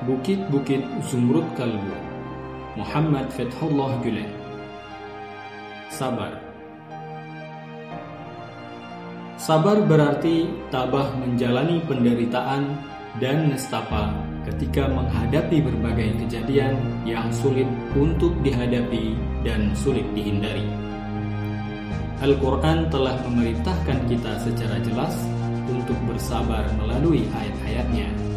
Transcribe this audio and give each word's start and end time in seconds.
Bukit-Bukit 0.00 0.80
Zumrud 1.12 1.44
Kalbu 1.60 1.92
Muhammad 2.72 3.28
Fethullah 3.36 4.00
Gülen 4.00 4.32
Sabar. 5.92 6.40
Sabar 9.36 9.76
berarti 9.84 10.48
tabah 10.72 11.12
menjalani 11.20 11.84
penderitaan 11.84 12.80
dan 13.20 13.52
nestapa 13.52 14.16
ketika 14.48 14.88
menghadapi 14.88 15.60
berbagai 15.68 16.16
kejadian 16.24 16.80
yang 17.04 17.28
sulit 17.28 17.68
untuk 17.92 18.32
dihadapi 18.40 19.12
dan 19.44 19.76
sulit 19.76 20.08
dihindari. 20.16 20.64
Al-Quran 22.24 22.88
telah 22.88 23.20
memerintahkan 23.28 24.08
kita 24.08 24.32
secara 24.48 24.80
jelas 24.80 25.12
untuk 25.68 26.00
bersabar 26.08 26.64
melalui 26.80 27.28
ayat-ayatnya 27.36 28.29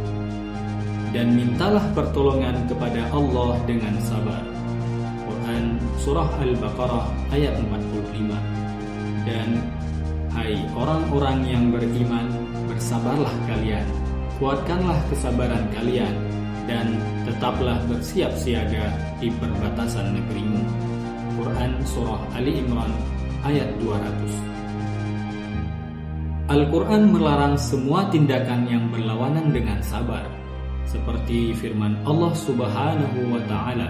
dan 1.14 1.38
mintalah 1.38 1.86
pertolongan 1.93 2.65
kepada 2.65 3.06
Allah 3.14 3.54
dengan 3.69 3.93
sabar. 4.01 4.42
Quran 5.24 5.78
Surah 6.01 6.28
Al-Baqarah 6.42 7.05
ayat 7.32 7.55
45 7.61 9.29
Dan 9.29 9.50
Hai 10.33 10.57
orang-orang 10.74 11.46
yang 11.46 11.69
beriman, 11.69 12.25
bersabarlah 12.65 13.29
kalian, 13.46 13.86
kuatkanlah 14.41 14.97
kesabaran 15.14 15.69
kalian, 15.69 16.10
dan 16.65 16.97
tetaplah 17.30 17.77
bersiap 17.86 18.33
siaga 18.33 18.89
di 19.21 19.30
perbatasan 19.30 20.18
negerimu. 20.18 20.57
Quran 21.38 21.77
Surah 21.86 22.18
Ali 22.33 22.66
Imran 22.66 22.89
ayat 23.46 23.77
200 23.77 26.50
Al-Quran 26.50 27.14
melarang 27.14 27.54
semua 27.54 28.10
tindakan 28.10 28.66
yang 28.66 28.89
berlawanan 28.89 29.54
dengan 29.54 29.86
sabar 29.86 30.25
seperti 30.93 31.57
firman 31.57 31.97
Allah 32.06 32.38
Subhanahu 32.38 33.33
wa 33.33 33.42
taala 33.49 33.89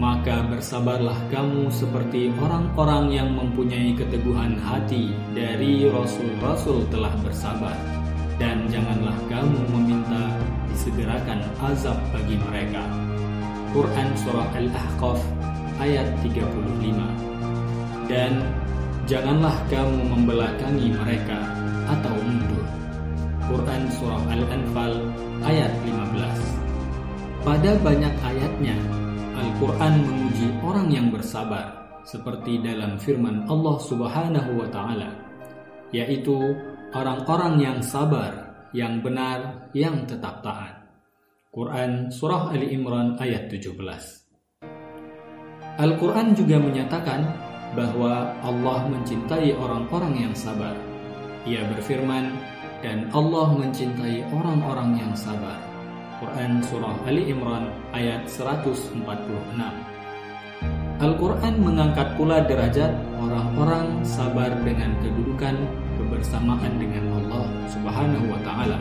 maka 0.00 0.44
bersabarlah 0.48 1.16
kamu 1.28 1.68
seperti 1.68 2.32
orang-orang 2.40 3.12
yang 3.12 3.28
mempunyai 3.36 3.92
keteguhan 3.92 4.56
hati 4.56 5.12
dari 5.36 5.88
rasul-rasul 5.92 6.88
telah 6.88 7.12
bersabar 7.20 7.76
dan 8.40 8.64
janganlah 8.72 9.12
kamu 9.28 9.60
meminta 9.68 10.40
disegerakan 10.72 11.44
azab 11.60 12.00
bagi 12.16 12.40
mereka. 12.40 12.80
Quran 13.76 14.08
Surah 14.16 14.48
Al-Ahqaf 14.56 15.20
ayat 15.76 16.08
35 16.24 18.08
dan 18.08 18.40
janganlah 19.04 19.52
kamu 19.68 20.00
membelakangi 20.16 20.96
mereka 20.96 21.44
atau 21.92 22.16
mundur 22.24 22.79
Quran 23.50 23.82
Surah 23.98 24.22
Al-Anfal 24.30 24.94
ayat 25.42 25.74
15. 25.82 27.42
Pada 27.42 27.74
banyak 27.82 28.14
ayatnya, 28.22 28.78
Al-Quran 29.34 30.06
memuji 30.06 30.54
orang 30.62 30.86
yang 30.86 31.10
bersabar, 31.10 31.98
seperti 32.06 32.62
dalam 32.62 32.94
firman 33.02 33.50
Allah 33.50 33.76
Subhanahu 33.82 34.54
wa 34.54 34.70
Ta'ala, 34.70 35.10
yaitu 35.90 36.54
orang-orang 36.94 37.58
yang 37.58 37.78
sabar, 37.82 38.54
yang 38.70 39.02
benar, 39.02 39.66
yang 39.74 40.06
tetap 40.06 40.46
taat. 40.46 40.86
Quran 41.50 42.14
Surah 42.14 42.54
Ali 42.54 42.70
Imran 42.70 43.18
ayat 43.18 43.50
17. 43.50 43.74
Al-Quran 45.74 46.38
juga 46.38 46.62
menyatakan 46.62 47.26
bahwa 47.74 48.30
Allah 48.46 48.86
mencintai 48.86 49.58
orang-orang 49.58 50.30
yang 50.30 50.34
sabar. 50.38 50.78
Ia 51.50 51.66
berfirman, 51.66 52.59
dan 52.80 53.08
Allah 53.12 53.52
mencintai 53.52 54.24
orang-orang 54.32 55.00
yang 55.00 55.12
sabar. 55.16 55.58
Quran 56.20 56.60
Surah 56.68 57.00
Ali 57.08 57.32
Imran 57.32 57.72
ayat 57.96 58.28
146 58.28 59.00
Al-Quran 61.00 61.54
mengangkat 61.64 62.12
pula 62.20 62.44
derajat 62.44 62.92
orang-orang 63.16 64.04
sabar 64.04 64.52
dengan 64.60 64.92
kedudukan 65.00 65.56
kebersamaan 65.96 66.76
dengan 66.76 67.08
Allah 67.16 67.48
Subhanahu 67.72 68.28
wa 68.28 68.36
taala. 68.44 68.76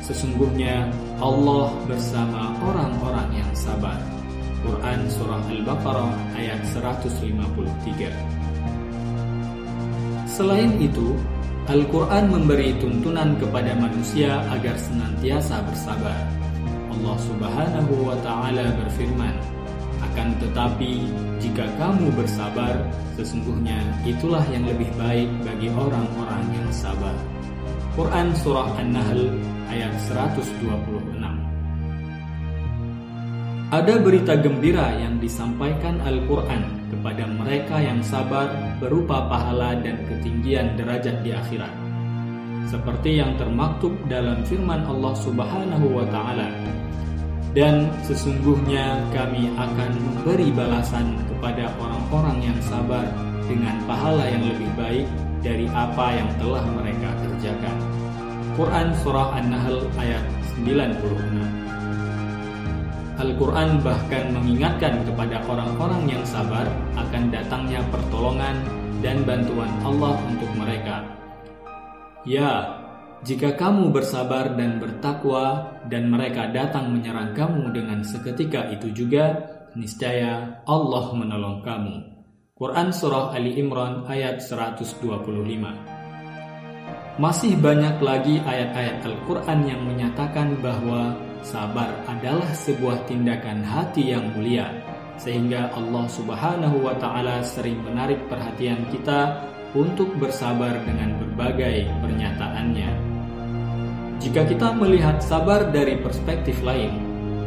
Sesungguhnya 0.00 0.88
Allah 1.20 1.76
bersama 1.84 2.56
orang-orang 2.64 3.28
yang 3.36 3.52
sabar. 3.52 4.00
Quran 4.64 5.12
Surah 5.12 5.44
Al-Baqarah 5.44 6.40
ayat 6.40 6.64
153 6.72 8.08
Selain 10.24 10.72
itu, 10.80 11.20
Al-Quran 11.64 12.28
memberi 12.28 12.76
tuntunan 12.76 13.40
kepada 13.40 13.72
manusia 13.80 14.44
agar 14.52 14.76
senantiasa 14.76 15.64
bersabar. 15.64 16.20
Allah 16.92 17.16
Subhanahu 17.24 18.04
wa 18.04 18.16
Ta'ala 18.20 18.68
berfirman, 18.84 19.32
"Akan 20.04 20.36
tetapi, 20.44 21.08
jika 21.40 21.64
kamu 21.80 22.12
bersabar, 22.12 22.84
sesungguhnya 23.16 23.80
itulah 24.04 24.44
yang 24.52 24.68
lebih 24.68 24.92
baik 25.00 25.24
bagi 25.40 25.72
orang-orang 25.72 26.44
yang 26.52 26.68
sabar." 26.68 27.16
Quran 27.96 28.36
Surah 28.36 28.68
An-Nahl 28.76 29.32
ayat 29.72 29.96
126 30.04 31.23
Ada 33.72 33.96
berita 33.96 34.36
gembira 34.36 34.92
yang 35.00 35.16
disampaikan 35.16 35.96
Al-Quran 36.04 36.84
kepada 36.92 37.24
mereka 37.24 37.80
yang 37.80 38.04
sabar 38.04 38.52
berupa 38.76 39.24
pahala 39.24 39.72
dan 39.80 40.04
ketinggian 40.04 40.76
derajat 40.76 41.24
di 41.24 41.32
akhirat. 41.32 41.72
Seperti 42.68 43.24
yang 43.24 43.40
termaktub 43.40 43.96
dalam 44.04 44.44
firman 44.44 44.84
Allah 44.84 45.16
Subhanahu 45.16 45.96
wa 45.96 46.04
taala. 46.12 46.52
Dan 47.56 47.88
sesungguhnya 48.04 49.00
kami 49.16 49.48
akan 49.56 49.90
memberi 49.96 50.52
balasan 50.52 51.16
kepada 51.32 51.72
orang-orang 51.80 52.52
yang 52.52 52.58
sabar 52.68 53.08
dengan 53.48 53.80
pahala 53.88 54.28
yang 54.28 54.44
lebih 54.44 54.68
baik 54.76 55.06
dari 55.40 55.64
apa 55.72 56.20
yang 56.20 56.28
telah 56.36 56.64
mereka 56.68 57.16
kerjakan. 57.16 57.76
Quran 58.60 58.92
Surah 59.00 59.40
An-Nahl 59.40 59.88
ayat 59.96 60.24
96 60.60 61.63
Al-Quran 63.14 63.78
bahkan 63.78 64.34
mengingatkan 64.34 65.06
kepada 65.06 65.38
orang-orang 65.46 66.18
yang 66.18 66.24
sabar 66.26 66.66
akan 66.98 67.30
datangnya 67.30 67.78
pertolongan 67.94 68.58
dan 69.06 69.22
bantuan 69.22 69.70
Allah 69.86 70.18
untuk 70.26 70.50
mereka. 70.58 71.06
Ya, 72.26 72.82
jika 73.22 73.54
kamu 73.54 73.94
bersabar 73.94 74.58
dan 74.58 74.82
bertakwa 74.82 75.78
dan 75.86 76.10
mereka 76.10 76.50
datang 76.50 76.90
menyerang 76.90 77.32
kamu 77.32 77.70
dengan 77.70 78.02
seketika 78.02 78.68
itu 78.74 78.90
juga, 78.90 79.46
niscaya 79.78 80.60
Allah 80.66 81.06
menolong 81.14 81.62
kamu. 81.62 82.14
Quran 82.54 82.94
Surah 82.94 83.34
Ali 83.34 83.58
Imran 83.58 84.06
ayat 84.06 84.38
125 84.38 85.02
Masih 87.18 87.58
banyak 87.58 87.96
lagi 87.98 88.38
ayat-ayat 88.44 89.02
Al-Quran 89.02 89.58
yang 89.66 89.82
menyatakan 89.82 90.54
bahwa 90.62 91.18
sabar 91.44 91.92
adalah 92.08 92.48
sebuah 92.56 93.04
tindakan 93.04 93.60
hati 93.60 94.16
yang 94.16 94.32
mulia 94.32 94.72
sehingga 95.20 95.70
Allah 95.76 96.08
Subhanahu 96.10 96.82
wa 96.82 96.96
taala 96.98 97.44
sering 97.44 97.78
menarik 97.84 98.18
perhatian 98.26 98.88
kita 98.90 99.44
untuk 99.76 100.10
bersabar 100.18 100.74
dengan 100.82 101.14
berbagai 101.20 101.86
pernyataannya. 102.02 102.90
Jika 104.22 104.48
kita 104.48 104.72
melihat 104.74 105.20
sabar 105.20 105.68
dari 105.68 106.00
perspektif 106.00 106.56
lain, 106.64 106.96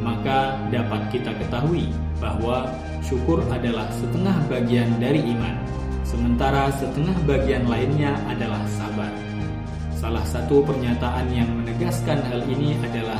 maka 0.05 0.55
dapat 0.69 1.09
kita 1.09 1.33
ketahui 1.35 1.89
bahwa 2.21 2.69
syukur 3.01 3.41
adalah 3.49 3.89
setengah 3.97 4.35
bagian 4.51 4.87
dari 5.01 5.23
iman, 5.25 5.57
sementara 6.05 6.69
setengah 6.77 7.17
bagian 7.25 7.65
lainnya 7.65 8.13
adalah 8.29 8.61
sabar. 8.77 9.11
Salah 9.97 10.21
satu 10.29 10.61
pernyataan 10.61 11.33
yang 11.33 11.49
menegaskan 11.49 12.21
hal 12.29 12.45
ini 12.45 12.77
adalah 12.85 13.17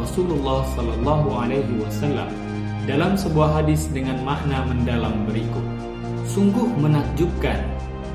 Rasulullah 0.00 0.64
Shallallahu 0.72 1.28
Alaihi 1.36 1.76
Wasallam 1.84 2.32
dalam 2.88 3.12
sebuah 3.20 3.60
hadis 3.60 3.84
dengan 3.92 4.16
makna 4.24 4.64
mendalam 4.64 5.28
berikut. 5.28 5.62
Sungguh 6.24 6.64
menakjubkan 6.80 7.60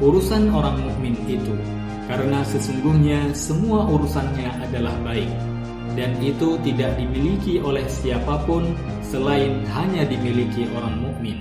urusan 0.01 0.49
orang 0.49 0.81
mukmin 0.81 1.13
itu, 1.29 1.53
karena 2.09 2.41
sesungguhnya 2.41 3.31
semua 3.37 3.85
urusannya 3.85 4.49
adalah 4.65 4.97
baik, 5.05 5.29
dan 5.93 6.17
itu 6.19 6.57
tidak 6.65 6.97
dimiliki 6.97 7.61
oleh 7.61 7.85
siapa 7.85 8.41
pun 8.49 8.73
selain 9.05 9.61
hanya 9.69 10.03
dimiliki 10.09 10.65
orang 10.73 11.05
mukmin. 11.05 11.37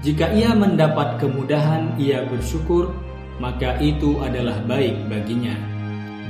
Jika 0.00 0.32
ia 0.32 0.54
mendapat 0.54 1.18
kemudahan, 1.18 1.98
ia 1.98 2.24
bersyukur, 2.30 2.94
maka 3.42 3.76
itu 3.84 4.16
adalah 4.22 4.56
baik 4.64 4.96
baginya 5.12 5.75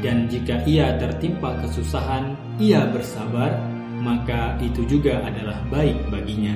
dan 0.05 0.29
jika 0.29 0.61
ia 0.69 0.97
tertimpa 1.01 1.57
kesusahan, 1.65 2.37
ia 2.61 2.85
bersabar, 2.93 3.57
maka 4.05 4.61
itu 4.61 4.85
juga 4.85 5.25
adalah 5.25 5.57
baik 5.73 5.97
baginya. 6.13 6.53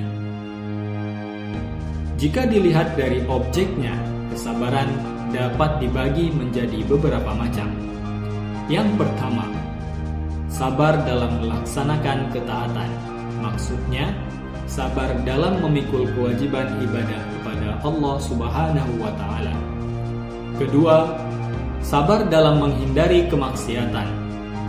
Jika 2.21 2.45
dilihat 2.45 2.93
dari 2.93 3.25
objeknya, 3.25 3.97
kesabaran 4.29 4.93
dapat 5.33 5.81
dibagi 5.81 6.29
menjadi 6.29 6.85
beberapa 6.85 7.33
macam. 7.33 7.73
Yang 8.69 8.93
pertama, 8.93 9.49
sabar 10.45 11.01
dalam 11.01 11.41
melaksanakan 11.41 12.29
ketaatan. 12.29 12.91
Maksudnya, 13.41 14.13
sabar 14.69 15.09
dalam 15.25 15.65
memikul 15.65 16.05
kewajiban 16.13 16.77
ibadah 16.85 17.21
kepada 17.35 17.69
Allah 17.81 18.15
Subhanahu 18.21 18.93
wa 19.01 19.11
taala. 19.17 19.55
Kedua, 20.61 21.09
sabar 21.91 22.23
dalam 22.31 22.63
menghindari 22.63 23.27
kemaksiatan. 23.27 24.07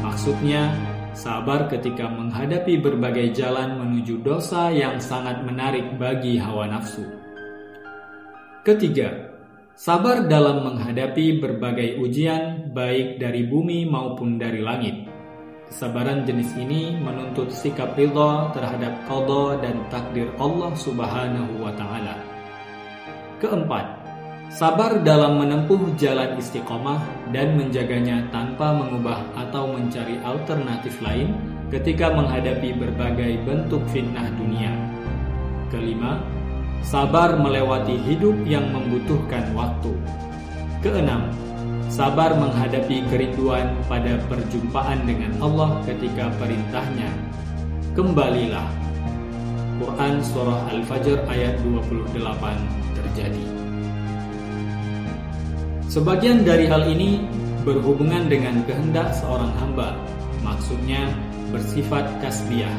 Maksudnya, 0.02 0.74
sabar 1.14 1.70
ketika 1.70 2.10
menghadapi 2.10 2.82
berbagai 2.82 3.30
jalan 3.38 3.78
menuju 3.78 4.26
dosa 4.26 4.74
yang 4.74 4.98
sangat 4.98 5.38
menarik 5.46 5.86
bagi 6.02 6.34
hawa 6.42 6.66
nafsu. 6.66 7.06
Ketiga, 8.66 9.38
sabar 9.78 10.26
dalam 10.26 10.66
menghadapi 10.66 11.38
berbagai 11.38 12.02
ujian 12.02 12.74
baik 12.74 13.22
dari 13.22 13.46
bumi 13.46 13.86
maupun 13.86 14.42
dari 14.42 14.58
langit. 14.58 15.06
Kesabaran 15.70 16.26
jenis 16.26 16.50
ini 16.58 16.98
menuntut 16.98 17.54
sikap 17.54 17.94
ridha 17.94 18.50
terhadap 18.50 18.98
qada 19.06 19.62
dan 19.62 19.78
takdir 19.94 20.26
Allah 20.42 20.74
Subhanahu 20.74 21.62
wa 21.62 21.70
taala. 21.78 22.18
Keempat, 23.38 24.01
sabar 24.52 25.00
dalam 25.00 25.40
menempuh 25.40 25.96
jalan 25.96 26.36
istiqomah 26.36 27.00
dan 27.32 27.56
menjaganya 27.56 28.28
tanpa 28.28 28.76
mengubah 28.76 29.24
atau 29.32 29.72
mencari 29.72 30.20
alternatif 30.20 31.00
lain 31.00 31.32
ketika 31.72 32.12
menghadapi 32.12 32.76
berbagai 32.76 33.40
bentuk 33.48 33.80
fitnah 33.88 34.28
dunia. 34.36 34.76
Kelima, 35.72 36.20
sabar 36.84 37.40
melewati 37.40 37.96
hidup 38.04 38.36
yang 38.44 38.68
membutuhkan 38.76 39.48
waktu. 39.56 39.96
Keenam, 40.84 41.32
sabar 41.88 42.36
menghadapi 42.36 43.08
kerinduan 43.08 43.72
pada 43.88 44.20
perjumpaan 44.28 45.08
dengan 45.08 45.32
Allah 45.40 45.80
ketika 45.88 46.28
perintahnya. 46.36 47.08
Kembalilah. 47.96 48.68
Quran 49.80 50.20
Surah 50.20 50.68
Al-Fajr 50.68 51.24
ayat 51.32 51.56
28 51.64 52.20
terjadi. 53.00 53.61
Sebagian 55.92 56.40
dari 56.40 56.64
hal 56.72 56.88
ini 56.88 57.20
berhubungan 57.68 58.24
dengan 58.24 58.64
kehendak 58.64 59.12
seorang 59.12 59.52
hamba, 59.60 59.92
maksudnya 60.40 61.12
bersifat 61.52 62.08
kasbiah. 62.24 62.72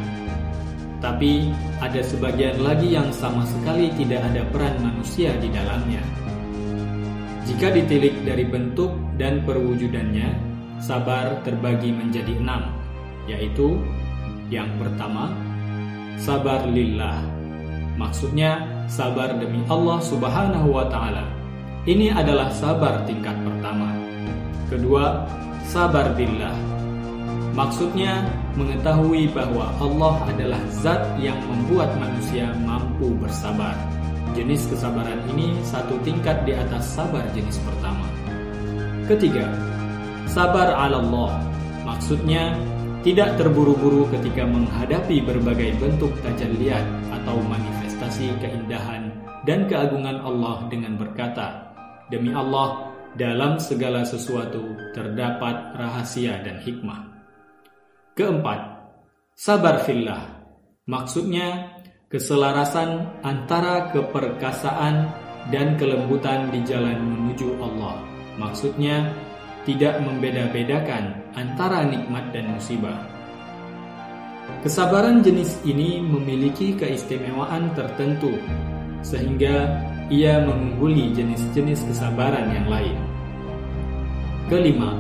Tapi 0.98 1.54
ada 1.78 2.02
sebagian 2.02 2.58
lagi 2.66 2.98
yang 2.98 3.14
sama 3.14 3.46
sekali 3.46 3.94
tidak 3.94 4.18
ada 4.34 4.42
peran 4.50 4.82
manusia 4.82 5.30
di 5.38 5.46
dalamnya. 5.54 6.02
Jika 7.46 7.70
ditilik 7.70 8.18
dari 8.26 8.50
bentuk 8.50 8.98
dan 9.22 9.46
perwujudannya, 9.46 10.34
sabar 10.82 11.38
terbagi 11.46 11.94
menjadi 11.94 12.34
enam, 12.34 12.66
yaitu 13.30 13.78
yang 14.50 14.74
pertama, 14.82 15.30
sabar 16.18 16.66
lillah. 16.66 17.22
Maksudnya, 17.94 18.66
sabar 18.90 19.38
demi 19.38 19.62
Allah 19.70 20.02
Subhanahu 20.02 20.74
wa 20.74 20.90
Ta'ala. 20.90 21.33
Ini 21.84 22.16
adalah 22.16 22.48
sabar 22.56 23.04
tingkat 23.04 23.36
pertama. 23.44 23.92
Kedua, 24.72 25.28
sabar 25.68 26.16
billah. 26.16 26.56
Maksudnya, 27.52 28.24
mengetahui 28.56 29.28
bahwa 29.36 29.68
Allah 29.84 30.16
adalah 30.32 30.64
zat 30.72 31.04
yang 31.20 31.36
membuat 31.44 31.92
manusia 32.00 32.56
mampu 32.64 33.12
bersabar. 33.20 33.76
Jenis 34.32 34.64
kesabaran 34.72 35.28
ini 35.36 35.60
satu 35.60 36.00
tingkat 36.08 36.48
di 36.48 36.56
atas 36.56 36.88
sabar 36.88 37.28
jenis 37.36 37.60
pertama. 37.68 38.08
Ketiga, 39.12 39.44
sabar 40.32 40.72
ala 40.72 41.04
Allah. 41.04 41.36
Maksudnya, 41.84 42.56
tidak 43.04 43.36
terburu-buru 43.36 44.08
ketika 44.08 44.48
menghadapi 44.48 45.20
berbagai 45.20 45.76
bentuk 45.84 46.16
tajalliat 46.24 46.88
atau 47.12 47.44
manifestasi 47.44 48.32
keindahan 48.40 49.12
dan 49.44 49.68
keagungan 49.68 50.24
Allah 50.24 50.64
dengan 50.72 50.96
berkata, 50.96 51.73
Demi 52.14 52.30
Allah, 52.30 52.94
dalam 53.18 53.58
segala 53.58 54.06
sesuatu 54.06 54.78
terdapat 54.94 55.74
rahasia 55.74 56.46
dan 56.46 56.62
hikmah. 56.62 57.10
Keempat, 58.14 58.62
sabar 59.34 59.82
fillah. 59.82 60.46
Maksudnya, 60.86 61.74
keselarasan 62.14 63.18
antara 63.26 63.90
keperkasaan 63.90 65.10
dan 65.50 65.74
kelembutan 65.82 66.54
di 66.54 66.62
jalan 66.62 67.02
menuju 67.02 67.58
Allah. 67.58 67.98
Maksudnya, 68.38 69.10
tidak 69.66 69.98
membeda-bedakan 70.06 71.34
antara 71.34 71.82
nikmat 71.82 72.30
dan 72.30 72.54
musibah. 72.54 73.10
Kesabaran 74.62 75.26
jenis 75.26 75.66
ini 75.66 75.98
memiliki 75.98 76.78
keistimewaan 76.78 77.74
tertentu, 77.74 78.38
sehingga 79.02 79.82
ia 80.12 80.44
mengungguli 80.44 81.16
jenis-jenis 81.16 81.86
kesabaran 81.88 82.52
yang 82.52 82.68
lain. 82.68 82.98
Kelima, 84.52 84.98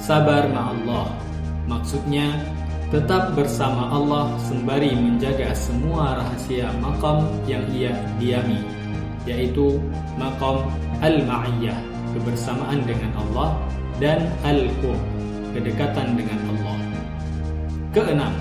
sabar 0.00 0.48
ma'allah. 0.48 1.12
Maksudnya, 1.68 2.32
tetap 2.88 3.36
bersama 3.36 3.92
Allah 3.92 4.32
sembari 4.48 4.96
menjaga 4.96 5.52
semua 5.52 6.16
rahasia 6.16 6.72
makam 6.80 7.28
yang 7.44 7.60
ia 7.68 7.92
diami, 8.16 8.64
yaitu 9.28 9.76
makam 10.16 10.64
al-ma'iyah, 11.04 11.76
kebersamaan 12.16 12.80
dengan 12.88 13.12
Allah, 13.20 13.60
dan 14.00 14.32
al-qurb, 14.48 14.96
kedekatan 15.52 16.16
dengan 16.16 16.40
Allah. 16.56 16.76
Keenam, 17.92 18.32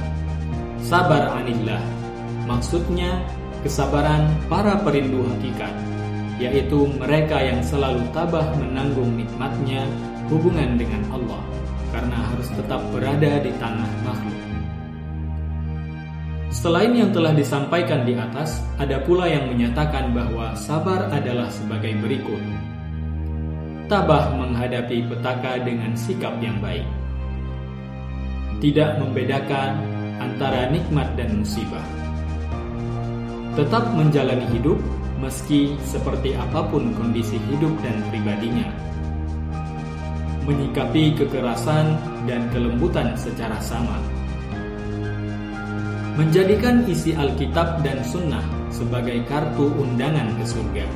sabar 0.79 1.35
anillah. 1.35 1.83
Maksudnya, 2.47 3.19
kesabaran 3.67 4.31
para 4.47 4.79
perindu 4.79 5.27
hakikat, 5.27 5.75
yaitu 6.37 6.85
mereka 7.01 7.41
yang 7.41 7.61
selalu 7.65 8.05
tabah 8.13 8.45
menanggung 8.57 9.17
nikmatnya 9.17 9.85
hubungan 10.29 10.77
dengan 10.77 11.01
Allah 11.09 11.41
karena 11.89 12.17
harus 12.33 12.49
tetap 12.53 12.81
berada 12.93 13.41
di 13.41 13.51
tanah 13.57 13.89
makhluk. 14.05 14.37
Selain 16.47 16.89
yang 16.95 17.13
telah 17.13 17.37
disampaikan 17.37 18.01
di 18.07 18.17
atas, 18.17 18.63
ada 18.81 18.97
pula 19.03 19.29
yang 19.29 19.45
menyatakan 19.51 20.15
bahwa 20.15 20.57
sabar 20.57 21.05
adalah 21.13 21.51
sebagai 21.53 21.93
berikut. 22.01 22.39
Tabah 23.87 24.35
menghadapi 24.35 25.05
petaka 25.05 25.61
dengan 25.61 25.95
sikap 25.95 26.33
yang 26.43 26.57
baik. 26.59 26.87
Tidak 28.57 28.99
membedakan 28.99 29.79
antara 30.17 30.67
nikmat 30.73 31.13
dan 31.13 31.39
musibah. 31.39 31.85
Tetap 33.53 33.93
menjalani 33.93 34.49
hidup 34.49 34.81
meski 35.17 35.75
seperti 35.83 36.37
apa 36.37 36.65
pun 36.69 36.93
kondisi 36.93 37.41
hidup 37.49 37.73
dan 37.81 38.01
pribadinya 38.09 38.87
menyikapi 40.47 41.11
kekerasan 41.19 41.99
dan 42.23 42.47
kelembutan 42.55 43.11
secara 43.19 43.59
sama. 43.59 43.99
Menjadikan 46.15 46.87
isi 46.87 47.13
Alkitab 47.13 47.83
dan 47.83 48.01
Sunnah 48.01 48.41
sebagai 48.71 49.21
kartu 49.27 49.69
undangan 49.75 50.33
ke 50.39 50.45
surga. 50.47 50.87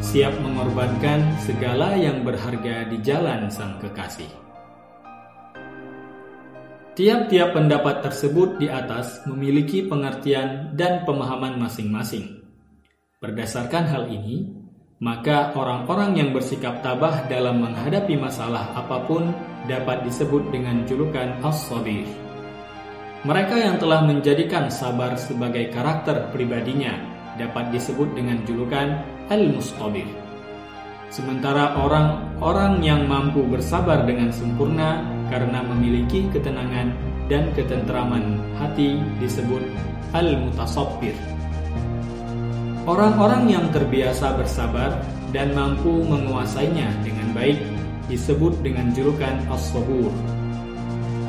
Siap 0.00 0.34
mengorbankan 0.40 1.36
segala 1.44 1.98
yang 1.98 2.24
berharga 2.24 2.88
di 2.88 2.98
jalan 3.04 3.50
Sang 3.52 3.76
Kekasih. 3.82 4.49
Tiap-tiap 7.00 7.56
pendapat 7.56 8.04
tersebut 8.04 8.60
di 8.60 8.68
atas 8.68 9.24
memiliki 9.24 9.88
pengertian 9.88 10.76
dan 10.76 11.00
pemahaman 11.08 11.56
masing-masing. 11.56 12.44
Berdasarkan 13.24 13.88
hal 13.88 14.04
ini, 14.12 14.44
maka 15.00 15.56
orang-orang 15.56 16.20
yang 16.20 16.36
bersikap 16.36 16.84
tabah 16.84 17.24
dalam 17.24 17.64
menghadapi 17.64 18.20
masalah 18.20 18.76
apa 18.76 19.00
pun 19.08 19.32
dapat 19.64 20.04
disebut 20.04 20.52
dengan 20.52 20.84
julukan 20.84 21.40
as-sabir. 21.40 22.04
Mereka 23.24 23.56
yang 23.56 23.80
telah 23.80 24.04
menjadikan 24.04 24.68
sabar 24.68 25.16
sebagai 25.16 25.72
karakter 25.72 26.28
pribadinya 26.36 27.00
dapat 27.40 27.72
disebut 27.72 28.12
dengan 28.12 28.44
julukan 28.44 29.00
al-mustabir. 29.32 30.04
Sementara 31.08 31.80
orang-orang 31.80 32.84
yang 32.84 33.08
mampu 33.08 33.40
bersabar 33.48 34.04
dengan 34.04 34.28
sempurna 34.28 35.00
karena 35.30 35.62
memiliki 35.62 36.26
ketenangan 36.34 36.92
dan 37.30 37.54
ketentraman 37.54 38.42
hati 38.58 38.98
disebut 39.22 39.62
al-mutasabbir. 40.12 41.14
Orang-orang 42.84 43.46
yang 43.46 43.64
terbiasa 43.70 44.34
bersabar 44.34 44.98
dan 45.30 45.54
mampu 45.54 46.02
menguasainya 46.02 46.90
dengan 47.06 47.30
baik 47.30 47.62
disebut 48.10 48.58
dengan 48.66 48.90
julukan 48.90 49.38
as-sabur. 49.46 50.10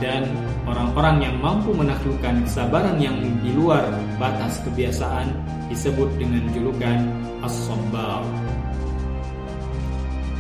Dan 0.01 0.25
orang-orang 0.65 1.29
yang 1.29 1.37
mampu 1.37 1.69
menaklukkan 1.77 2.41
kesabaran 2.49 2.97
yang 2.97 3.21
di 3.45 3.53
luar 3.53 3.85
batas 4.17 4.57
kebiasaan 4.65 5.29
disebut 5.69 6.09
dengan 6.17 6.49
julukan 6.49 7.05
as-sabbar. 7.45 8.25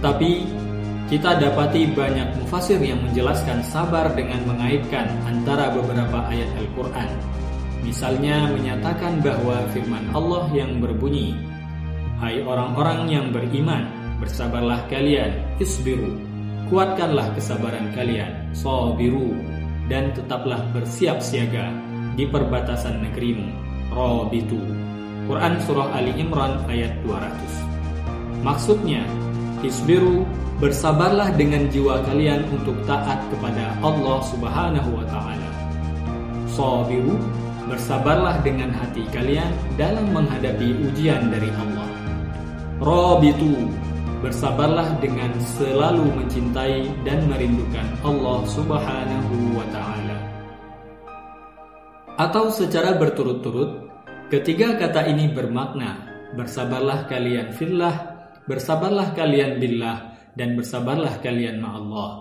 Tapi 0.01 0.49
kita 1.11 1.35
dapati 1.35 1.91
banyak 1.91 2.39
mufasir 2.39 2.79
yang 2.79 3.03
menjelaskan 3.03 3.59
sabar 3.67 4.15
dengan 4.15 4.47
mengaitkan 4.47 5.11
antara 5.27 5.67
beberapa 5.75 6.23
ayat 6.31 6.47
Al-Quran. 6.55 7.11
Misalnya 7.83 8.47
menyatakan 8.47 9.19
bahwa 9.19 9.59
firman 9.75 10.07
Allah 10.15 10.47
yang 10.55 10.79
berbunyi, 10.79 11.35
Hai 12.15 12.39
orang-orang 12.39 13.11
yang 13.11 13.27
beriman, 13.35 13.91
bersabarlah 14.23 14.87
kalian, 14.87 15.35
isbiru, 15.59 16.15
kuatkanlah 16.71 17.33
kesabaran 17.35 17.91
kalian, 17.91 18.47
sabiru, 18.55 19.35
dan 19.91 20.15
tetaplah 20.15 20.63
bersiap 20.71 21.19
siaga 21.19 21.75
di 22.15 22.23
perbatasan 22.23 23.03
negerimu, 23.03 23.51
robitu. 23.91 24.63
Quran 25.27 25.59
Surah 25.67 25.91
Ali 25.91 26.15
Imran 26.15 26.61
ayat 26.71 26.95
200 27.03 28.45
Maksudnya, 28.47 29.03
isbiru, 29.65 30.27
bersabarlah 30.61 31.33
dengan 31.37 31.65
jiwa 31.69 32.05
kalian 32.05 32.45
untuk 32.53 32.77
taat 32.85 33.21
kepada 33.33 33.73
Allah 33.81 34.19
subhanahu 34.25 34.89
wa 34.93 35.05
ta'ala. 35.09 35.49
Sabiru, 36.51 37.15
bersabarlah 37.71 38.43
dengan 38.43 38.75
hati 38.75 39.07
kalian 39.15 39.55
dalam 39.79 40.11
menghadapi 40.11 40.91
ujian 40.91 41.31
dari 41.31 41.47
Allah. 41.55 41.89
Robitu, 42.81 43.71
bersabarlah 44.21 45.01
dengan 45.01 45.33
selalu 45.57 46.05
mencintai 46.13 46.85
dan 47.07 47.25
merindukan 47.25 47.87
Allah 48.05 48.39
Subhanahu 48.45 49.35
wa 49.57 49.65
taala. 49.73 50.17
Atau 52.21 52.53
secara 52.53 53.01
berturut-turut, 53.01 53.89
ketiga 54.29 54.77
kata 54.77 55.09
ini 55.09 55.33
bermakna 55.33 56.05
bersabarlah 56.37 57.09
kalian 57.09 57.49
fillah, 57.57 58.10
bersabarlah 58.51 59.15
kalian 59.15 59.63
billah, 59.63 60.19
dan 60.35 60.59
bersabarlah 60.59 61.23
kalian 61.23 61.63
ma 61.63 61.79
Allah. 61.79 62.11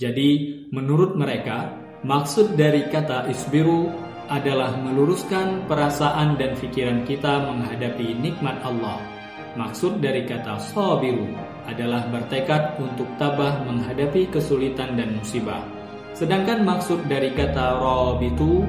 Jadi, 0.00 0.64
menurut 0.72 1.20
mereka, 1.20 1.76
maksud 2.00 2.56
dari 2.56 2.88
kata 2.88 3.28
isbiru 3.28 3.92
adalah 4.32 4.72
meluruskan 4.80 5.68
perasaan 5.68 6.40
dan 6.40 6.56
pikiran 6.56 7.04
kita 7.04 7.44
menghadapi 7.44 8.16
nikmat 8.16 8.56
Allah 8.64 9.20
Maksud 9.58 9.98
dari 9.98 10.22
kata 10.22 10.62
sabiru 10.62 11.26
adalah 11.66 12.06
bertekad 12.06 12.78
untuk 12.78 13.10
tabah 13.18 13.66
menghadapi 13.66 14.30
kesulitan 14.30 14.94
dan 14.94 15.18
musibah. 15.18 15.66
Sedangkan 16.14 16.62
maksud 16.62 17.10
dari 17.10 17.34
kata 17.34 17.82
rabitu 17.82 18.62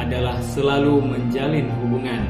adalah 0.00 0.40
selalu 0.40 1.04
menjalin 1.04 1.68
hubungan 1.84 2.24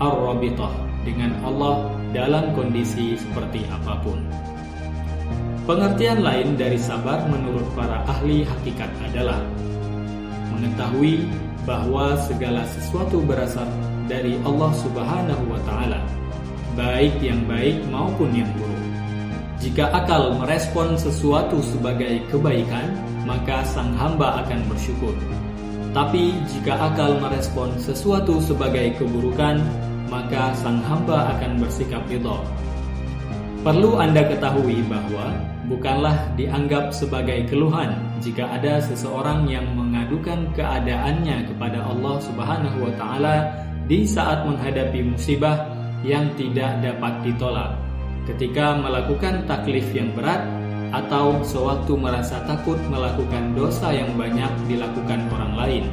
ar-rabitah 0.00 0.72
dengan 1.04 1.36
Allah 1.44 1.84
dalam 2.14 2.54
kondisi 2.54 3.18
seperti 3.18 3.66
apa 3.68 3.98
pun. 4.00 4.22
Pengertian 5.66 6.22
lain 6.22 6.54
dari 6.54 6.78
sabar 6.78 7.26
menurut 7.26 7.66
para 7.74 8.06
ahli 8.06 8.46
hakikat 8.46 8.88
adalah 9.10 9.42
mengetahui 10.54 11.26
bahwa 11.66 12.14
segala 12.24 12.62
sesuatu 12.70 13.18
berasal 13.24 13.66
dari 14.06 14.36
Allah 14.44 14.72
Subhanahu 14.78 15.44
wa 15.48 15.60
taala 15.66 16.00
baik 16.76 17.16
yang 17.24 17.42
baik 17.48 17.80
maupun 17.88 18.30
yang 18.34 18.50
buruk. 18.54 18.82
Jika 19.64 19.88
akal 19.96 20.36
merespon 20.36 20.98
sesuatu 21.00 21.62
sebagai 21.64 22.20
kebaikan, 22.28 22.92
maka 23.24 23.64
sang 23.64 23.96
hamba 23.96 24.44
akan 24.44 24.60
bersyukur. 24.68 25.16
Tapi 25.96 26.36
jika 26.50 26.92
akal 26.92 27.16
merespon 27.22 27.72
sesuatu 27.80 28.42
sebagai 28.42 28.98
keburukan, 29.00 29.62
maka 30.14 30.54
sang 30.54 30.78
hamba 30.86 31.34
akan 31.34 31.58
bersikap 31.58 32.06
ridho. 32.06 32.38
Perlu 33.66 33.98
Anda 33.98 34.22
ketahui 34.30 34.86
bahwa 34.86 35.34
bukanlah 35.66 36.14
dianggap 36.38 36.94
sebagai 36.94 37.50
keluhan 37.50 37.98
jika 38.22 38.46
ada 38.46 38.78
seseorang 38.78 39.50
yang 39.50 39.66
mengadukan 39.74 40.46
keadaannya 40.54 41.50
kepada 41.50 41.82
Allah 41.82 42.22
Subhanahu 42.22 42.86
wa 42.86 42.92
taala 42.94 43.36
di 43.90 44.06
saat 44.06 44.46
menghadapi 44.46 45.02
musibah 45.02 45.66
yang 46.06 46.30
tidak 46.38 46.78
dapat 46.84 47.26
ditolak 47.26 47.74
ketika 48.30 48.78
melakukan 48.78 49.42
taklif 49.50 49.84
yang 49.90 50.12
berat 50.14 50.44
atau 50.94 51.42
sewaktu 51.42 51.98
merasa 51.98 52.38
takut 52.46 52.78
melakukan 52.86 53.50
dosa 53.58 53.90
yang 53.90 54.14
banyak 54.14 54.52
dilakukan 54.70 55.26
orang 55.34 55.52
lain. 55.58 55.84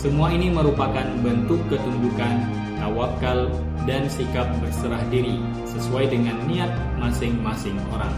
Semua 0.00 0.32
ini 0.32 0.48
merupakan 0.48 1.04
bentuk 1.20 1.60
ketundukan, 1.68 2.40
tawakal, 2.80 3.52
dan 3.84 4.08
sikap 4.08 4.48
berserah 4.58 5.04
diri 5.12 5.38
sesuai 5.68 6.08
dengan 6.08 6.36
niat 6.48 6.72
masing-masing 6.96 7.76
orang. 7.92 8.12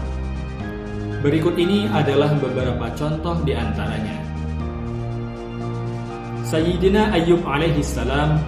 Berikut 1.19 1.55
ini 1.59 1.87
adalah 1.91 2.31
beberapa 2.35 2.89
contoh 2.95 3.37
di 3.43 3.53
antaranya. 3.55 4.17
Sayyidina 6.47 7.11
Ayyub 7.15 7.43
alaihi 7.43 7.83
salam 7.83 8.39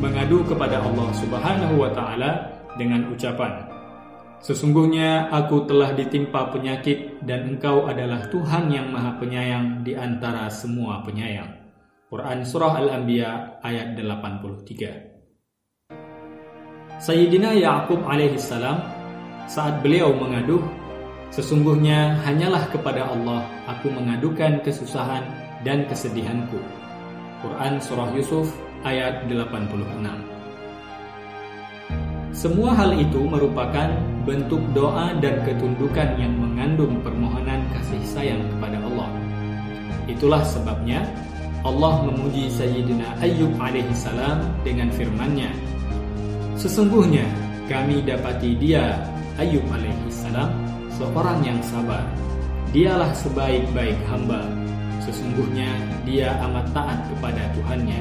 mengadu 0.00 0.44
kepada 0.44 0.80
Allah 0.80 1.08
Subhanahu 1.16 1.74
wa 1.80 1.90
taala 1.92 2.52
dengan 2.74 3.06
ucapan 3.12 3.72
Sesungguhnya 4.42 5.30
aku 5.30 5.70
telah 5.70 5.94
ditimpa 5.94 6.50
penyakit 6.50 7.22
dan 7.22 7.54
engkau 7.54 7.86
adalah 7.86 8.26
Tuhan 8.26 8.74
yang 8.74 8.90
maha 8.90 9.14
penyayang 9.14 9.86
di 9.86 9.94
antara 9.94 10.50
semua 10.50 10.98
penyayang. 11.06 11.62
Quran 12.10 12.42
Surah 12.42 12.74
Al-Anbiya 12.74 13.62
ayat 13.62 13.94
83 13.94 15.11
Sayyidina 17.02 17.58
Ya'qub 17.58 18.06
alaihissalam 18.06 18.78
saat 19.50 19.82
beliau 19.82 20.14
mengaduh 20.14 20.62
Sesungguhnya 21.32 22.20
hanyalah 22.28 22.68
kepada 22.68 23.08
Allah 23.08 23.48
aku 23.64 23.88
mengadukan 23.88 24.60
kesusahan 24.60 25.24
dan 25.64 25.88
kesedihanku. 25.88 26.60
Quran 27.40 27.80
Surah 27.80 28.12
Yusuf 28.12 28.52
ayat 28.84 29.24
86. 29.24 29.64
Semua 32.36 32.76
hal 32.76 32.92
itu 33.00 33.24
merupakan 33.24 33.96
bentuk 34.28 34.60
doa 34.76 35.16
dan 35.24 35.40
ketundukan 35.48 36.20
yang 36.20 36.36
mengandung 36.36 37.00
permohonan 37.00 37.64
kasih 37.72 38.04
sayang 38.04 38.44
kepada 38.52 38.76
Allah. 38.92 39.08
Itulah 40.04 40.44
sebabnya 40.44 41.00
Allah 41.64 42.12
memuji 42.12 42.52
Sayyidina 42.52 43.24
Ayyub 43.24 43.56
alaihi 43.56 43.96
salam 43.96 44.52
dengan 44.68 44.92
firman-Nya. 44.92 45.71
Sesungguhnya 46.56 47.24
kami 47.66 48.04
dapati 48.04 48.54
dia 48.60 49.00
Ayyub 49.40 49.64
alaihi 49.72 50.12
salam 50.12 50.52
seorang 51.00 51.40
yang 51.40 51.60
sabar. 51.64 52.04
Dialah 52.72 53.12
sebaik-baik 53.16 53.96
hamba. 54.08 54.44
Sesungguhnya 55.02 55.68
dia 56.04 56.36
amat 56.48 56.68
taat 56.72 57.00
kepada 57.10 57.42
Tuhannya. 57.56 58.00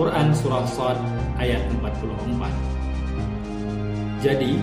Quran 0.00 0.32
Surah 0.32 0.64
Sod 0.64 0.96
ayat 1.36 1.60
44 1.76 4.24
Jadi, 4.24 4.56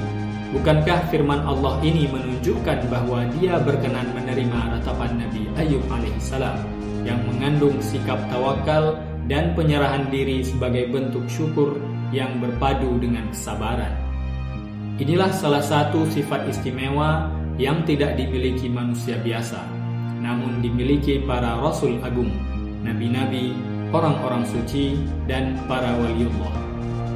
bukankah 0.49 1.13
firman 1.13 1.45
Allah 1.45 1.77
ini 1.85 2.09
menunjukkan 2.09 2.89
bahwa 2.89 3.21
dia 3.37 3.61
berkenan 3.61 4.09
menerima 4.17 4.73
ratapan 4.77 5.21
Nabi 5.21 5.45
Ayub 5.61 5.85
alaihissalam 5.93 6.57
yang 7.05 7.21
mengandung 7.29 7.77
sikap 7.85 8.17
tawakal 8.33 8.97
dan 9.29 9.53
penyerahan 9.53 10.09
diri 10.09 10.41
sebagai 10.41 10.89
bentuk 10.89 11.29
syukur 11.29 11.77
yang 12.11 12.39
berpadu 12.39 12.99
dengan 12.99 13.27
kesabaran. 13.31 13.93
Inilah 14.97 15.29
salah 15.29 15.61
satu 15.61 16.09
sifat 16.09 16.49
istimewa 16.49 17.29
yang 17.61 17.85
tidak 17.85 18.17
dimiliki 18.17 18.65
manusia 18.69 19.17
biasa, 19.21 19.61
namun 20.21 20.61
dimiliki 20.61 21.21
para 21.21 21.57
rasul 21.61 22.01
agung, 22.01 22.33
nabi-nabi, 22.81 23.53
orang-orang 23.93 24.45
suci, 24.49 24.97
dan 25.29 25.57
para 25.69 25.93
waliullah. 26.01 26.55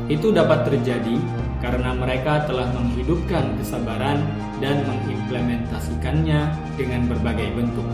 Itu 0.10 0.30
dapat 0.30 0.70
terjadi 0.70 1.18
karena 1.62 1.94
mereka 1.94 2.46
telah 2.50 2.68
menghidupkan 2.74 3.54
kesabaran 3.62 4.22
dan 4.62 4.82
mengimplementasikannya 4.86 6.54
dengan 6.78 7.02
berbagai 7.10 7.50
bentuk. 7.54 7.86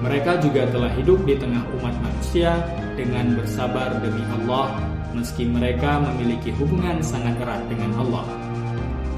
Mereka 0.00 0.40
juga 0.40 0.64
telah 0.72 0.88
hidup 0.96 1.20
di 1.28 1.36
tengah 1.36 1.60
umat 1.80 1.92
manusia 2.00 2.56
dengan 2.96 3.36
bersabar 3.36 4.00
demi 4.00 4.24
Allah, 4.40 4.72
meski 5.12 5.46
mereka 5.46 6.00
memiliki 6.00 6.54
hubungan 6.56 7.02
sangat 7.02 7.38
erat 7.42 7.62
dengan 7.66 7.94
Allah. 7.98 8.26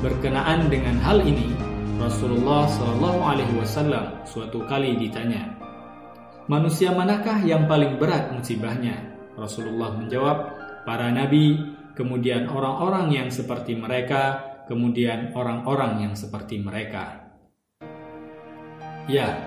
Berkenaan 0.03 0.67
dengan 0.73 0.99
hal 1.01 1.23
ini, 1.23 1.55
Rasulullah 2.01 2.67
Shallallahu 2.67 3.21
Alaihi 3.23 3.55
Wasallam 3.59 4.27
suatu 4.27 4.67
kali 4.67 4.99
ditanya, 4.99 5.63
Manusia 6.51 6.91
manakah 6.91 7.39
yang 7.47 7.71
paling 7.71 8.03
berat 8.03 8.35
musibahnya? 8.35 8.99
Rasulullah 9.39 9.95
menjawab, 9.95 10.39
para 10.83 11.07
nabi, 11.15 11.55
kemudian 11.95 12.51
orang-orang 12.51 13.15
yang 13.15 13.29
seperti 13.31 13.79
mereka, 13.79 14.43
kemudian 14.67 15.31
orang-orang 15.39 16.03
yang 16.03 16.15
seperti 16.19 16.59
mereka. 16.59 17.31
Ya, 19.07 19.39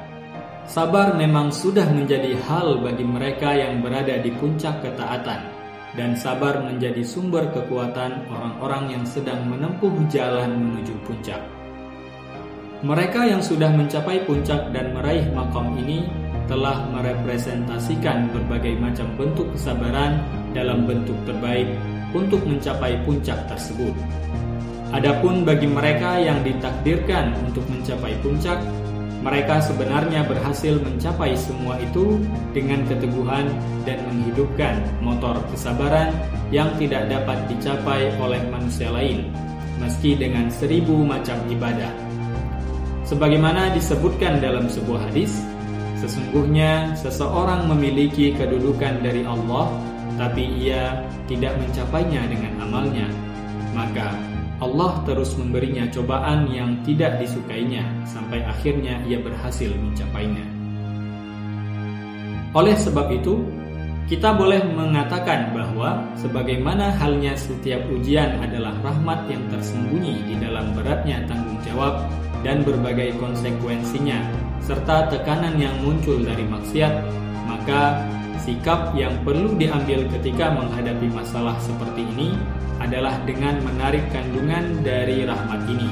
sabar 0.63 1.19
memang 1.19 1.51
sudah 1.51 1.87
menjadi 1.91 2.39
hal 2.47 2.79
bagi 2.79 3.03
mereka 3.03 3.51
yang 3.51 3.83
berada 3.83 4.15
di 4.19 4.31
puncak 4.31 4.79
ketaatan, 4.79 5.51
dan 5.95 6.15
sabar 6.15 6.59
menjadi 6.59 7.01
sumber 7.01 7.47
kekuatan 7.55 8.27
orang-orang 8.27 8.99
yang 8.99 9.05
sedang 9.07 9.47
menempuh 9.47 9.91
jalan 10.11 10.51
menuju 10.59 10.95
puncak. 11.07 11.39
Mereka 12.83 13.31
yang 13.31 13.41
sudah 13.41 13.71
mencapai 13.71 14.27
puncak 14.27 14.69
dan 14.75 14.91
meraih 14.93 15.25
makom 15.31 15.73
ini 15.79 16.05
telah 16.45 16.85
merepresentasikan 16.93 18.29
berbagai 18.29 18.77
macam 18.77 19.09
bentuk 19.17 19.49
kesabaran 19.57 20.21
dalam 20.53 20.85
bentuk 20.85 21.17
terbaik 21.25 21.65
untuk 22.13 22.43
mencapai 22.45 23.01
puncak 23.07 23.41
tersebut. 23.49 23.95
Adapun 24.93 25.43
bagi 25.43 25.65
mereka 25.65 26.21
yang 26.21 26.45
ditakdirkan 26.45 27.33
untuk 27.43 27.65
mencapai 27.67 28.13
puncak, 28.21 28.61
mereka 29.25 29.57
sebenarnya 29.57 30.21
berhasil 30.29 30.77
mencapai 30.85 31.33
semua 31.33 31.81
itu 31.81 32.21
dengan 32.53 32.85
keteguhan 32.85 33.49
dan 33.81 33.97
menghidupkan 34.05 34.85
motor 35.01 35.41
kesabaran 35.49 36.13
yang 36.53 36.69
tidak 36.77 37.09
dapat 37.09 37.41
dicapai 37.49 38.13
oleh 38.21 38.37
manusia 38.53 38.93
lain, 38.93 39.33
meski 39.81 40.13
dengan 40.13 40.53
seribu 40.53 41.01
macam 41.01 41.41
ibadah. 41.49 41.89
Sebagaimana 43.09 43.73
disebutkan 43.73 44.45
dalam 44.45 44.69
sebuah 44.69 45.09
hadis, 45.09 45.33
sesungguhnya 46.05 46.93
seseorang 46.93 47.65
memiliki 47.65 48.29
kedudukan 48.37 49.01
dari 49.01 49.25
Allah, 49.25 49.73
tapi 50.21 50.45
ia 50.53 51.01
tidak 51.25 51.57
mencapainya 51.57 52.29
dengan 52.29 52.53
amalnya. 52.61 53.09
Maka 53.73 54.13
Allah 54.63 55.03
terus 55.03 55.35
memberinya 55.35 55.83
cobaan 55.91 56.47
yang 56.47 56.79
tidak 56.87 57.19
disukainya 57.19 57.83
sampai 58.07 58.39
akhirnya 58.47 59.03
ia 59.03 59.19
berhasil 59.19 59.67
mencapainya. 59.67 60.47
Oleh 62.55 62.79
sebab 62.79 63.11
itu, 63.11 63.43
kita 64.07 64.31
boleh 64.31 64.63
mengatakan 64.63 65.51
bahwa 65.51 66.07
sebagaimana 66.15 66.95
halnya 66.95 67.35
setiap 67.35 67.83
ujian 67.91 68.39
adalah 68.39 68.71
rahmat 68.79 69.27
yang 69.27 69.43
tersembunyi 69.51 70.23
di 70.23 70.35
dalam 70.39 70.71
beratnya 70.71 71.19
tanggung 71.27 71.59
jawab 71.67 72.07
dan 72.45 72.63
berbagai 72.63 73.17
konsekuensinya 73.19 74.23
serta 74.63 75.11
tekanan 75.11 75.59
yang 75.59 75.75
muncul 75.83 76.15
dari 76.21 76.47
maksiat, 76.47 76.93
maka 77.43 78.07
sikap 78.39 78.93
yang 78.93 79.11
perlu 79.25 79.57
diambil 79.57 80.05
ketika 80.15 80.53
menghadapi 80.53 81.11
masalah 81.11 81.57
seperti 81.59 82.05
ini 82.15 82.37
adalah 82.79 83.19
dengan 83.23 83.59
menarik 83.63 84.03
kandungan 84.11 84.83
dari 84.83 85.23
rahmat 85.23 85.61
ini. 85.67 85.91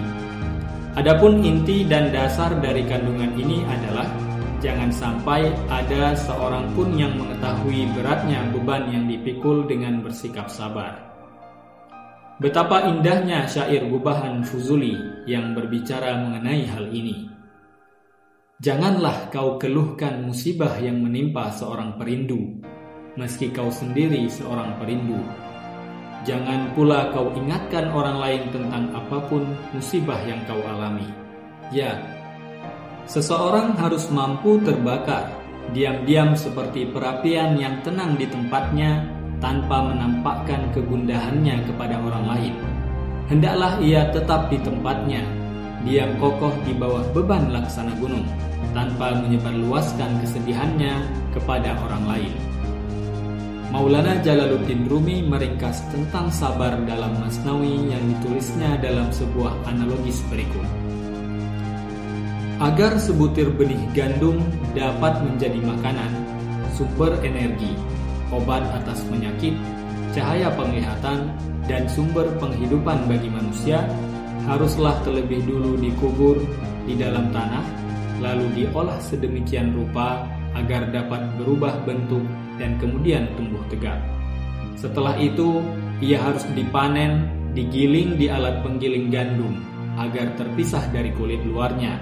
Adapun 0.93 1.41
inti 1.41 1.89
dan 1.89 2.13
dasar 2.13 2.53
dari 2.61 2.85
kandungan 2.85 3.33
ini 3.33 3.65
adalah 3.65 4.05
jangan 4.61 4.93
sampai 4.93 5.49
ada 5.67 6.13
seorang 6.13 6.69
pun 6.77 6.93
yang 6.93 7.17
mengetahui 7.17 7.89
beratnya 7.97 8.45
beban 8.53 8.87
yang 8.93 9.09
dipikul 9.09 9.65
dengan 9.65 10.05
bersikap 10.05 10.47
sabar. 10.47 11.13
Betapa 12.37 12.85
indahnya 12.89 13.45
syair 13.45 13.89
Gubahan 13.89 14.41
Fuzuli 14.41 14.97
yang 15.29 15.53
berbicara 15.53 16.17
mengenai 16.17 16.65
hal 16.65 16.89
ini. 16.89 17.29
Janganlah 18.61 19.33
kau 19.33 19.59
keluhkan 19.59 20.23
musibah 20.23 20.77
yang 20.79 21.01
menimpa 21.01 21.51
seorang 21.51 21.97
perindu, 21.97 22.63
meski 23.17 23.49
kau 23.49 23.69
sendiri 23.73 24.29
seorang 24.29 24.77
perindu. 24.77 25.19
Jangan 26.23 26.71
pula 26.71 27.11
kau 27.11 27.35
ingatkan 27.35 27.91
orang 27.91 28.15
lain 28.15 28.43
tentang 28.55 28.87
apa 28.95 29.19
pun 29.27 29.43
musibah 29.75 30.19
yang 30.23 30.39
kau 30.47 30.59
alami. 30.63 31.03
Ya, 31.67 31.99
seseorang 33.03 33.75
harus 33.75 34.07
mampu 34.07 34.55
terbakar, 34.63 35.35
diam-diam 35.75 36.31
seperti 36.31 36.87
perapian 36.87 37.59
yang 37.59 37.75
tenang 37.83 38.15
di 38.15 38.23
tempatnya 38.31 39.03
tanpa 39.43 39.83
menampakkan 39.83 40.71
kegundahannya 40.71 41.67
kepada 41.67 41.99
orang 41.99 42.25
lain. 42.31 42.55
Hendaklah 43.27 43.83
ia 43.83 44.07
tetap 44.15 44.47
di 44.47 44.63
tempatnya, 44.63 45.27
diam 45.83 46.15
kokoh 46.23 46.55
di 46.63 46.71
bawah 46.71 47.03
beban 47.11 47.51
laksana 47.51 47.91
gunung, 47.99 48.23
tanpa 48.71 49.19
menyebarluaskan 49.19 50.23
kesedihannya 50.23 51.03
kepada 51.35 51.75
orang 51.83 52.03
lain. 52.07 52.52
Maulana 53.71 54.19
Jalaluddin 54.19 54.89
Rumi 54.91 55.23
meringkas 55.23 55.85
tentang 55.93 56.27
sabar 56.27 56.75
dalam 56.83 57.15
Masnawi 57.21 57.87
yang 57.87 58.03
ditulisnya 58.11 58.75
dalam 58.83 59.07
sebuah 59.13 59.53
analogis 59.69 60.19
berikut. 60.27 60.67
Agar 62.59 62.99
sebutir 62.99 63.47
benih 63.55 63.79
gandum 63.95 64.43
dapat 64.75 65.23
menjadi 65.23 65.59
makanan, 65.63 66.11
sumber 66.75 67.15
energi, 67.23 67.71
obat 68.33 68.67
atas 68.75 68.99
penyakit, 69.07 69.55
cahaya 70.11 70.51
penglihatan, 70.57 71.31
dan 71.69 71.87
sumber 71.87 72.27
penghidupan 72.43 73.07
bagi 73.07 73.31
manusia, 73.31 73.87
haruslah 74.43 74.99
terlebih 75.07 75.39
dulu 75.47 75.79
dikubur 75.79 76.35
di 76.83 76.99
dalam 76.99 77.31
tanah, 77.31 77.63
lalu 78.19 78.47
diolah 78.55 78.99
sedemikian 78.99 79.71
rupa 79.71 80.27
agar 80.53 80.87
dapat 80.93 81.25
berubah 81.39 81.73
bentuk 81.87 82.23
dan 82.57 82.77
kemudian 82.77 83.29
tumbuh 83.37 83.61
tegak. 83.69 83.97
Setelah 84.77 85.15
itu, 85.17 85.63
ia 86.03 86.19
harus 86.19 86.43
dipanen, 86.51 87.31
digiling 87.55 88.17
di 88.19 88.27
alat 88.27 88.59
penggiling 88.65 89.13
gandum 89.13 89.61
agar 89.95 90.33
terpisah 90.35 90.83
dari 90.89 91.13
kulit 91.13 91.39
luarnya, 91.45 92.01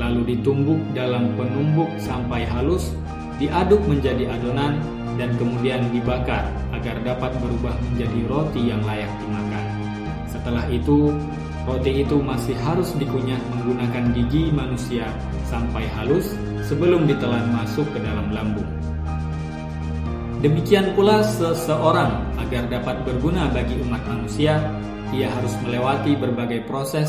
lalu 0.00 0.36
ditumbuk 0.36 0.80
dalam 0.96 1.36
penumbuk 1.36 1.88
sampai 2.00 2.48
halus, 2.48 2.96
diaduk 3.36 3.80
menjadi 3.84 4.32
adonan, 4.32 4.80
dan 5.16 5.32
kemudian 5.40 5.88
dibakar 5.92 6.44
agar 6.76 6.96
dapat 7.04 7.32
berubah 7.40 7.72
menjadi 7.92 8.20
roti 8.28 8.62
yang 8.68 8.80
layak 8.84 9.08
dimakan. 9.24 9.64
Setelah 10.28 10.64
itu, 10.68 11.12
roti 11.64 12.04
itu 12.04 12.20
masih 12.20 12.56
harus 12.60 12.92
dikunyah 13.00 13.40
menggunakan 13.52 14.12
gigi 14.12 14.52
manusia 14.52 15.08
sampai 15.48 15.88
halus 15.96 16.36
sebelum 16.68 17.08
ditelan 17.08 17.48
masuk 17.52 17.88
ke 17.96 17.98
dalam 18.04 18.28
lambung. 18.32 18.68
Demikian 20.44 20.92
pula 20.92 21.24
seseorang 21.24 22.20
agar 22.36 22.68
dapat 22.68 23.08
berguna 23.08 23.48
bagi 23.48 23.80
umat 23.80 24.04
manusia, 24.04 24.60
ia 25.08 25.32
harus 25.32 25.56
melewati 25.64 26.12
berbagai 26.12 26.68
proses 26.68 27.08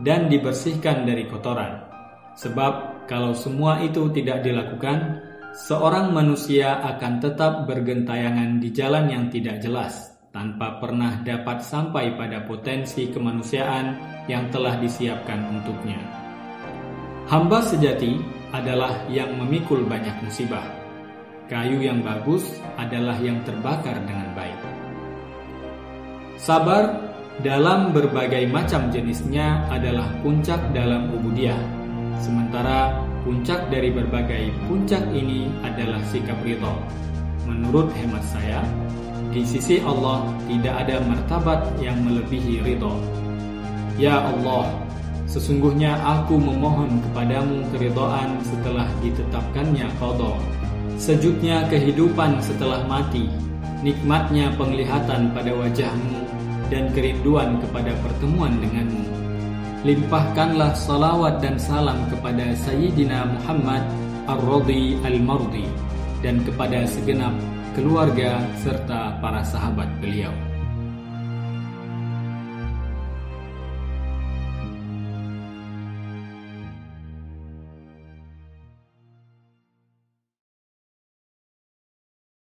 dan 0.00 0.32
dibersihkan 0.32 1.04
dari 1.04 1.28
kotoran. 1.28 1.84
Sebab 2.32 3.04
kalau 3.04 3.36
semua 3.36 3.84
itu 3.84 4.08
tidak 4.16 4.40
dilakukan, 4.40 5.20
seorang 5.52 6.16
manusia 6.16 6.80
akan 6.80 7.20
tetap 7.20 7.68
bergentayangan 7.68 8.56
di 8.56 8.72
jalan 8.72 9.04
yang 9.04 9.28
tidak 9.28 9.60
jelas 9.60 10.16
tanpa 10.32 10.80
pernah 10.80 11.20
dapat 11.20 11.60
sampai 11.60 12.16
pada 12.16 12.40
potensi 12.48 13.04
kemanusiaan 13.12 14.00
yang 14.32 14.48
telah 14.48 14.80
disiapkan 14.80 15.44
untuknya. 15.60 16.00
Hamba 17.28 17.60
sejati 17.60 18.16
adalah 18.48 18.96
yang 19.12 19.36
memikul 19.36 19.84
banyak 19.84 20.24
musibah. 20.24 20.81
Kayu 21.50 21.82
yang 21.82 22.02
bagus 22.02 22.46
adalah 22.78 23.18
yang 23.18 23.42
terbakar 23.42 23.98
dengan 24.06 24.30
baik. 24.34 24.58
Sabar 26.38 27.12
dalam 27.42 27.90
berbagai 27.94 28.46
macam 28.50 28.90
jenisnya 28.90 29.66
adalah 29.70 30.06
puncak 30.22 30.58
dalam 30.74 31.10
ubudiah. 31.14 31.58
Sementara 32.22 33.02
puncak 33.26 33.70
dari 33.70 33.90
berbagai 33.90 34.54
puncak 34.70 35.02
ini 35.10 35.50
adalah 35.66 35.98
sikap 36.10 36.38
ridho. 36.46 36.74
Menurut 37.46 37.90
hemat 37.98 38.22
saya, 38.26 38.62
di 39.34 39.42
sisi 39.42 39.82
Allah 39.82 40.26
tidak 40.46 40.74
ada 40.86 41.02
martabat 41.02 41.66
yang 41.82 41.98
melebihi 42.06 42.62
ridho. 42.62 42.94
Ya 43.98 44.18
Allah, 44.18 44.82
Sesungguhnya 45.32 45.96
aku 46.04 46.36
memohon 46.36 47.00
kepadamu 47.08 47.64
keridoan 47.72 48.36
setelah 48.44 48.84
ditetapkannya 49.00 49.88
qadha. 49.96 50.36
Sejuknya 51.00 51.68
kehidupan 51.68 52.40
setelah 52.42 52.84
mati, 52.88 53.28
nikmatnya 53.82 54.54
penglihatan 54.54 55.32
pada 55.32 55.52
wajahmu 55.52 56.20
dan 56.72 56.88
kerinduan 56.96 57.60
kepada 57.60 57.92
pertemuan 58.00 58.56
denganmu. 58.60 59.08
Limpahkanlah 59.82 60.78
salawat 60.78 61.42
dan 61.42 61.58
salam 61.58 62.06
kepada 62.06 62.54
Sayyidina 62.54 63.26
Muhammad 63.34 63.82
Ar-Radhi 64.30 65.02
Al-Mardi 65.02 65.66
dan 66.22 66.38
kepada 66.46 66.86
segenap 66.86 67.34
keluarga 67.74 68.38
serta 68.62 69.18
para 69.18 69.42
sahabat 69.42 69.90
beliau. 69.98 70.30